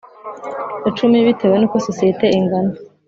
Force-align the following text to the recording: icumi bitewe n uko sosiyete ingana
icumi 0.89 1.17
bitewe 1.27 1.55
n 1.57 1.63
uko 1.67 1.77
sosiyete 1.87 2.25
ingana 2.37 2.73